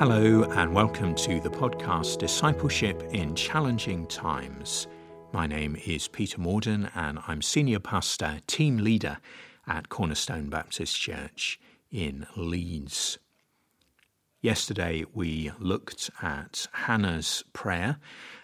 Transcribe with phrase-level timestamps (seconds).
[0.00, 4.88] Hello, and welcome to the podcast Discipleship in Challenging Times.
[5.30, 9.18] My name is Peter Morden, and I'm Senior Pastor, Team Leader
[9.66, 11.60] at Cornerstone Baptist Church
[11.92, 13.18] in Leeds.
[14.40, 17.98] Yesterday, we looked at Hannah's prayer,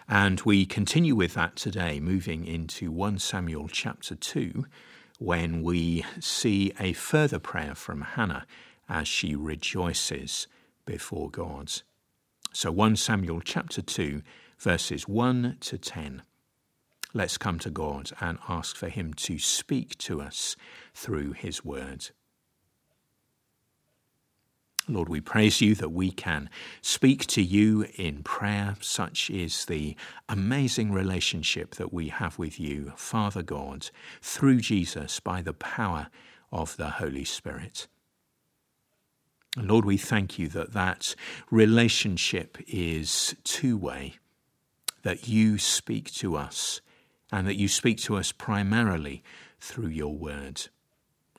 [0.07, 4.63] and we continue with that today, moving into 1 Samuel chapter 2,
[5.17, 8.45] when we see a further prayer from Hannah
[8.87, 10.45] as she rejoices
[10.87, 11.71] before God.
[12.51, 14.23] So 1 Samuel chapter 2,
[14.57, 16.23] verses 1 to 10.
[17.13, 20.55] Let's come to God and ask for Him to speak to us
[20.95, 22.09] through His word.
[24.89, 26.49] Lord, we praise you that we can
[26.81, 28.77] speak to you in prayer.
[28.79, 29.97] Such is the
[30.29, 33.89] amazing relationship that we have with you, Father God,
[34.21, 36.07] through Jesus by the power
[36.51, 37.87] of the Holy Spirit.
[39.55, 41.15] Lord, we thank you that that
[41.49, 44.15] relationship is two way,
[45.03, 46.81] that you speak to us,
[47.31, 49.23] and that you speak to us primarily
[49.59, 50.67] through your word.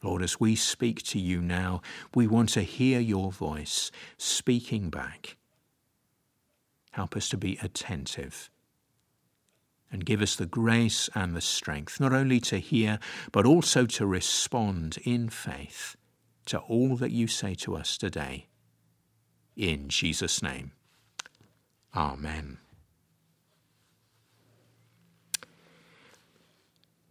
[0.02, 1.80] Lord, as we speak to you now,
[2.14, 5.36] we want to hear your voice speaking back.
[6.92, 8.50] Help us to be attentive
[9.90, 12.98] and give us the grace and the strength, not only to hear,
[13.32, 15.96] but also to respond in faith
[16.48, 18.46] to all that you say to us today.
[19.54, 20.72] In Jesus' name.
[21.94, 22.58] Amen.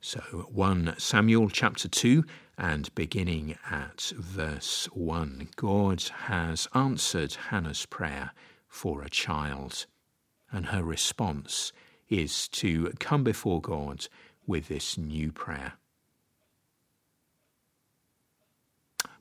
[0.02, 0.20] So
[0.52, 2.24] 1 Samuel chapter 2
[2.58, 5.50] and beginning at verse 1.
[5.56, 8.32] God has answered Hannah's prayer
[8.68, 9.86] for a child,
[10.52, 11.74] and her response
[12.10, 14.08] is to come before God
[14.48, 15.74] with this new prayer.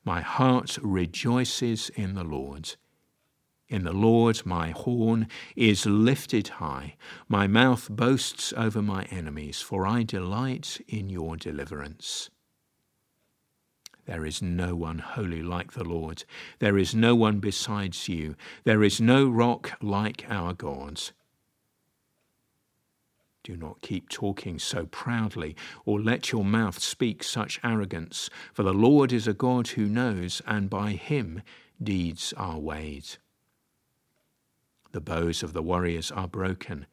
[0.07, 2.77] My heart rejoices in the Lord.
[3.69, 6.95] In the Lord my horn is lifted high.
[7.29, 12.31] My mouth boasts over my enemies, for I delight in your deliverance.
[14.05, 16.23] There is no one holy like the Lord.
[16.61, 18.37] There is no one besides you.
[18.63, 21.03] There is no rock like our God.
[23.47, 28.75] Do not keep talking so proudly, or let your mouth speak such arrogance, for the
[28.75, 31.43] Lord is a God who knows, and by him
[31.81, 33.19] deeds are weighed.
[34.91, 36.87] The bows of the warriors are broken,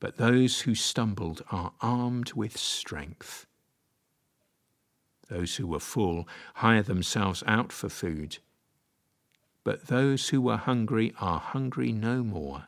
[0.00, 3.46] but those who stumbled are armed with strength.
[5.28, 8.38] Those who were full hire themselves out for food,
[9.62, 12.66] but those who were hungry are hungry no more.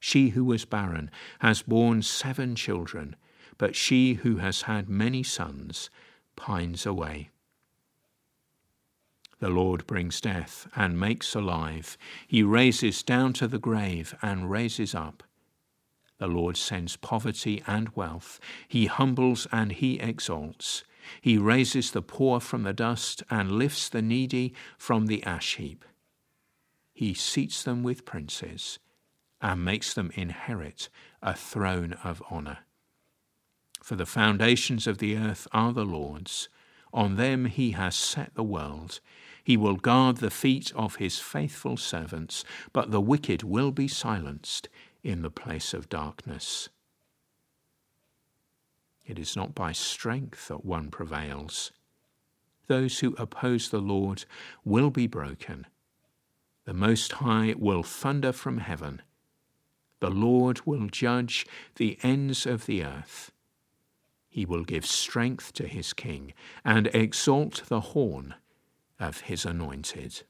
[0.00, 3.16] She who was barren has borne seven children,
[3.58, 5.90] but she who has had many sons
[6.34, 7.28] pines away.
[9.40, 11.98] The Lord brings death and makes alive.
[12.26, 15.22] He raises down to the grave and raises up.
[16.18, 18.40] The Lord sends poverty and wealth.
[18.68, 20.84] He humbles and he exalts.
[21.20, 25.84] He raises the poor from the dust and lifts the needy from the ash heap.
[26.92, 28.78] He seats them with princes
[29.42, 30.88] and makes them inherit
[31.22, 32.58] a throne of honour.
[33.82, 36.48] For the foundations of the earth are the Lord's,
[36.92, 39.00] on them he has set the world.
[39.42, 44.68] He will guard the feet of his faithful servants, but the wicked will be silenced
[45.02, 46.68] in the place of darkness.
[49.06, 51.72] It is not by strength that one prevails.
[52.66, 54.24] Those who oppose the Lord
[54.64, 55.66] will be broken.
[56.64, 59.02] The Most High will thunder from heaven
[60.00, 61.46] the Lord will judge
[61.76, 63.30] the ends of the earth.
[64.28, 66.32] He will give strength to his king
[66.64, 68.34] and exalt the horn
[68.98, 70.22] of his anointed.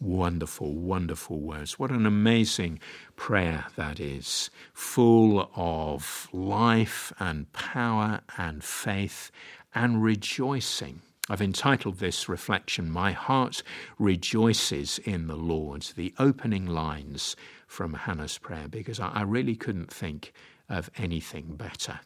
[0.00, 1.78] Wonderful, wonderful words.
[1.78, 2.80] What an amazing
[3.14, 9.30] prayer that is, full of life and power and faith
[9.74, 13.62] and rejoicing I've entitled this reflection, My Heart
[13.98, 17.34] Rejoices in the Lord, the opening lines
[17.66, 20.32] from Hannah's prayer, because I really couldn't think
[20.68, 22.00] of anything better.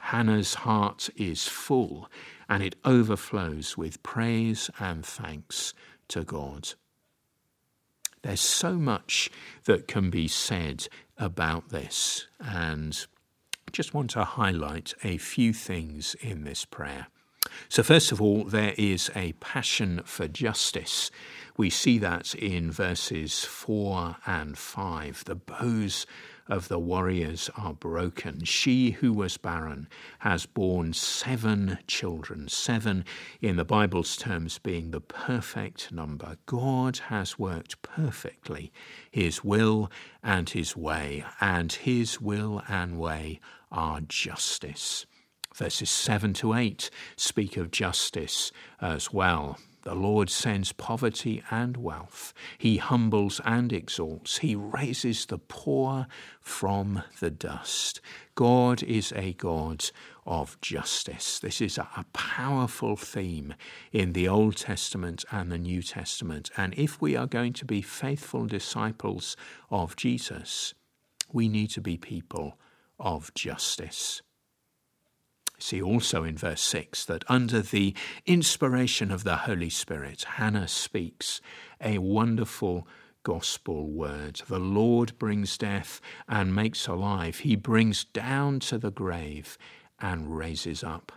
[0.00, 2.10] Hannah's heart is full
[2.48, 5.74] and it overflows with praise and thanks
[6.08, 6.70] to God.
[8.22, 9.30] There's so much
[9.64, 10.88] that can be said
[11.18, 13.06] about this, and
[13.68, 17.08] I just want to highlight a few things in this prayer.
[17.68, 21.10] So, first of all, there is a passion for justice.
[21.56, 25.24] We see that in verses 4 and 5.
[25.24, 26.06] The bows
[26.48, 28.44] of the warriors are broken.
[28.44, 29.88] She who was barren
[30.20, 33.04] has borne seven children, seven
[33.40, 36.36] in the Bible's terms being the perfect number.
[36.46, 38.72] God has worked perfectly
[39.10, 39.90] his will
[40.22, 43.40] and his way, and his will and way
[43.70, 45.06] are justice.
[45.54, 49.58] Verses 7 to 8 speak of justice as well.
[49.82, 52.32] The Lord sends poverty and wealth.
[52.56, 54.38] He humbles and exalts.
[54.38, 56.06] He raises the poor
[56.40, 58.00] from the dust.
[58.36, 59.84] God is a God
[60.24, 61.40] of justice.
[61.40, 63.54] This is a powerful theme
[63.90, 66.48] in the Old Testament and the New Testament.
[66.56, 69.36] And if we are going to be faithful disciples
[69.68, 70.74] of Jesus,
[71.32, 72.56] we need to be people
[73.00, 74.22] of justice.
[75.62, 77.94] See also in verse 6 that under the
[78.26, 81.40] inspiration of the Holy Spirit, Hannah speaks
[81.80, 82.88] a wonderful
[83.22, 84.42] gospel word.
[84.48, 89.56] The Lord brings death and makes alive, He brings down to the grave
[90.00, 91.12] and raises up.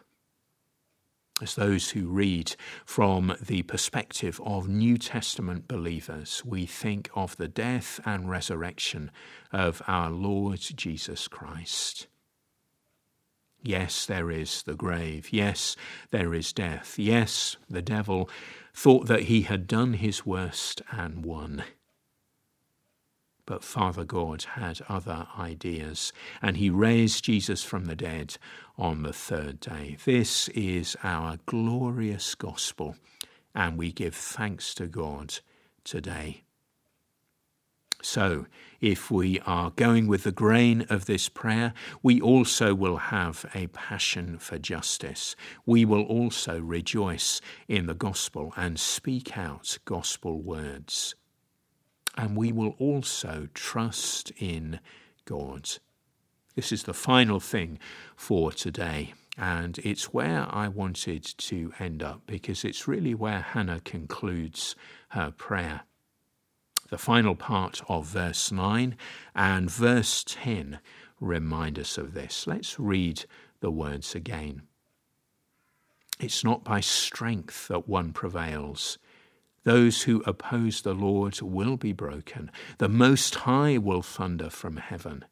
[1.41, 2.55] As those who read
[2.85, 9.09] from the perspective of New Testament believers, we think of the death and resurrection
[9.51, 12.05] of our Lord Jesus Christ.
[13.67, 15.29] Yes, there is the grave.
[15.31, 15.75] Yes,
[16.11, 16.99] there is death.
[16.99, 18.29] Yes, the devil
[18.75, 21.63] thought that he had done his worst and won.
[23.47, 26.13] But Father God had other ideas,
[26.43, 28.37] and he raised Jesus from the dead
[28.77, 29.97] on the third day.
[30.05, 32.95] This is our glorious gospel,
[33.55, 35.39] and we give thanks to God
[35.83, 36.43] today.
[38.05, 38.45] So,
[38.81, 41.73] if we are going with the grain of this prayer,
[42.03, 45.35] we also will have a passion for justice.
[45.65, 51.15] We will also rejoice in the gospel and speak out gospel words.
[52.15, 54.79] And we will also trust in
[55.25, 55.67] God.
[56.53, 57.79] This is the final thing
[58.15, 59.15] for today.
[59.35, 64.75] And it's where I wanted to end up because it's really where Hannah concludes
[65.09, 65.81] her prayer
[66.89, 68.95] the final part of verse 9
[69.35, 70.79] and verse 10
[71.19, 72.45] remind us of this.
[72.45, 73.25] Let's read
[73.59, 74.63] the words again.
[76.19, 78.97] It's not by strength that one prevails.
[79.63, 82.51] Those who oppose the Lord will be broken.
[82.77, 85.25] The Most High will thunder from heaven.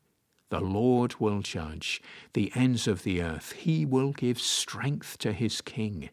[0.49, 2.01] The Lord will judge
[2.33, 3.51] the ends of the earth.
[3.53, 6.09] He will give strength to his king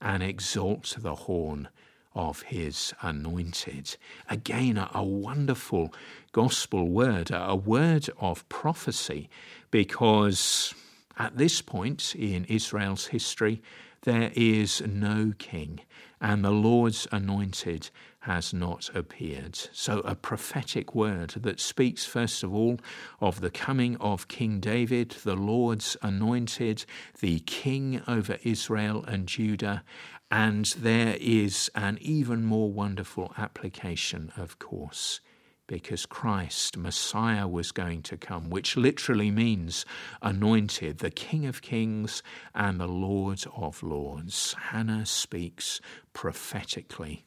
[0.00, 1.68] and exalt the horn
[2.16, 3.96] of his anointed.
[4.28, 5.92] Again, a, wonderful
[6.32, 9.28] gospel word, a word of prophecy,
[9.70, 10.74] because
[11.18, 13.62] at this point in Israel's history,
[14.02, 15.80] there is no king,
[16.20, 17.90] and the Lord's anointed
[18.20, 19.56] has not appeared.
[19.72, 22.78] So, a prophetic word that speaks, first of all,
[23.20, 26.84] of the coming of King David, the Lord's anointed,
[27.20, 29.84] the king over Israel and Judah,
[30.30, 35.20] and there is an even more wonderful application, of course,
[35.68, 39.84] because Christ, Messiah, was going to come, which literally means
[40.22, 42.22] anointed, the King of Kings
[42.54, 44.54] and the Lord of Lords.
[44.70, 45.80] Hannah speaks
[46.12, 47.24] prophetically.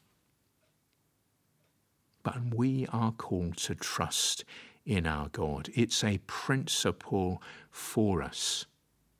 [2.24, 4.44] But we are called to trust
[4.86, 5.70] in our God.
[5.74, 8.66] It's a principle for us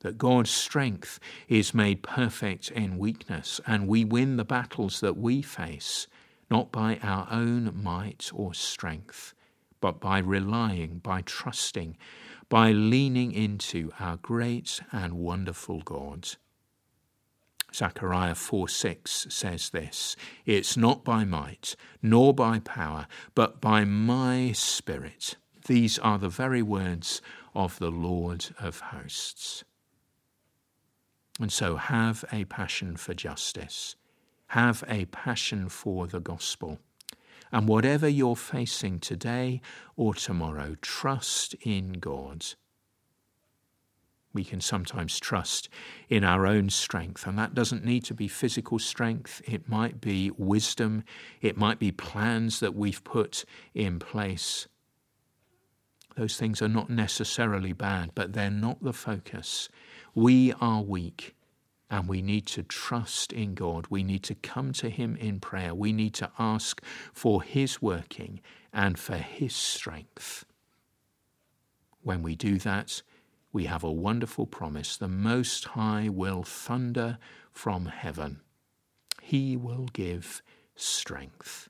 [0.02, 5.42] that God's strength is made perfect in weakness, and we win the battles that we
[5.42, 6.08] face,
[6.50, 9.34] not by our own might or strength,
[9.82, 11.98] but by relying, by trusting,
[12.48, 16.30] by leaning into our great and wonderful God.
[17.74, 20.16] Zechariah 4 6 says this
[20.46, 25.36] It's not by might, nor by power, but by my Spirit.
[25.68, 27.22] These are the very words
[27.54, 29.64] of the Lord of hosts.
[31.40, 33.96] And so have a passion for justice,
[34.48, 36.80] have a passion for the gospel.
[37.52, 39.62] And whatever you're facing today
[39.96, 42.46] or tomorrow, trust in God.
[44.34, 45.70] We can sometimes trust
[46.08, 49.42] in our own strength, and that doesn't need to be physical strength.
[49.46, 51.04] It might be wisdom,
[51.42, 53.44] it might be plans that we've put
[53.74, 54.68] in place.
[56.20, 59.70] Those things are not necessarily bad, but they're not the focus.
[60.14, 61.34] We are weak
[61.90, 63.88] and we need to trust in God.
[63.90, 65.74] We need to come to Him in prayer.
[65.74, 66.84] We need to ask
[67.14, 68.42] for His working
[68.74, 70.44] and for His strength.
[72.02, 73.02] When we do that,
[73.54, 74.98] we have a wonderful promise.
[74.98, 77.18] The Most High will thunder
[77.54, 78.42] from heaven,
[79.22, 80.42] He will give
[80.76, 81.70] strength.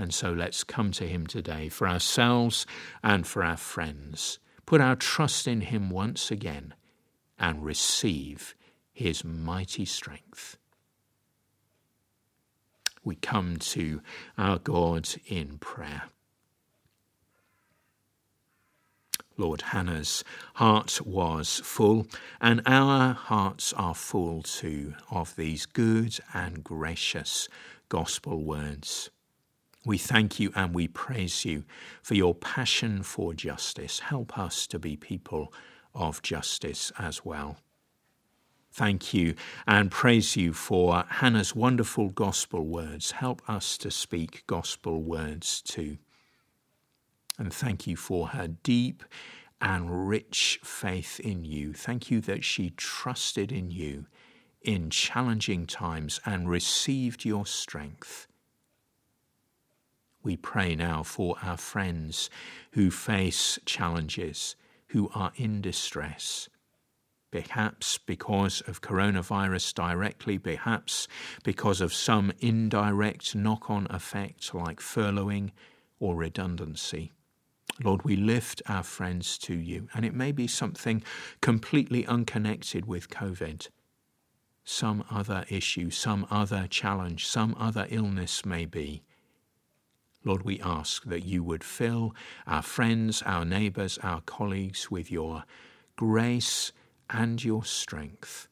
[0.00, 2.64] And so let's come to him today for ourselves
[3.02, 4.38] and for our friends.
[4.64, 6.72] Put our trust in him once again
[7.38, 8.54] and receive
[8.94, 10.56] his mighty strength.
[13.04, 14.00] We come to
[14.38, 16.04] our God in prayer.
[19.36, 22.06] Lord Hannah's heart was full,
[22.40, 27.50] and our hearts are full too of these good and gracious
[27.90, 29.10] gospel words.
[29.84, 31.64] We thank you and we praise you
[32.02, 34.00] for your passion for justice.
[34.00, 35.52] Help us to be people
[35.94, 37.56] of justice as well.
[38.72, 39.34] Thank you
[39.66, 43.12] and praise you for Hannah's wonderful gospel words.
[43.12, 45.98] Help us to speak gospel words too.
[47.38, 49.02] And thank you for her deep
[49.60, 51.72] and rich faith in you.
[51.72, 54.06] Thank you that she trusted in you
[54.62, 58.26] in challenging times and received your strength.
[60.22, 62.30] We pray now for our friends
[62.72, 64.56] who face challenges,
[64.88, 66.48] who are in distress
[67.30, 71.06] perhaps because of coronavirus directly, perhaps
[71.44, 75.50] because of some indirect knock on effect like furloughing
[75.98, 77.12] or redundancy.
[77.82, 81.02] Lord, we lift our friends to you, and it may be something
[81.40, 83.68] completely unconnected with COVID.
[84.64, 89.02] Some other issue, some other challenge, some other illness may be.
[90.24, 92.14] Lord, we ask that you would fill
[92.46, 95.44] our friends, our neighbours, our colleagues with your
[95.96, 96.72] grace
[97.08, 98.48] and your strength.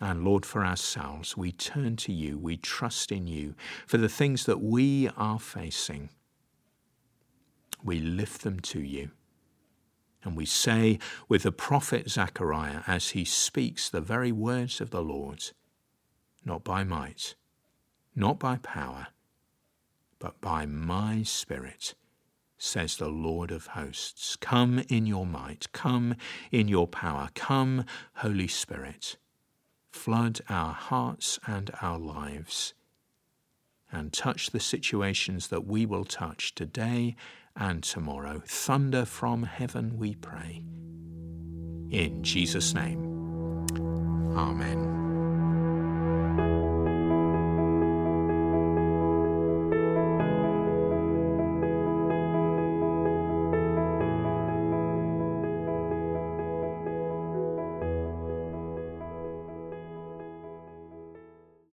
[0.00, 3.54] And Lord, for ourselves, we turn to you, we trust in you
[3.86, 6.10] for the things that we are facing.
[7.82, 9.10] We lift them to you.
[10.22, 15.02] And we say with the prophet Zechariah as he speaks the very words of the
[15.02, 15.42] Lord,
[16.44, 17.34] not by might,
[18.16, 19.08] not by power,
[20.24, 21.94] but by my Spirit
[22.56, 24.36] says the Lord of hosts.
[24.36, 26.14] Come in your might, come
[26.50, 29.18] in your power, come, Holy Spirit.
[29.92, 32.72] Flood our hearts and our lives
[33.92, 37.16] and touch the situations that we will touch today
[37.54, 38.40] and tomorrow.
[38.46, 40.64] Thunder from heaven, we pray.
[41.90, 43.66] In Jesus' name,
[44.34, 45.03] Amen.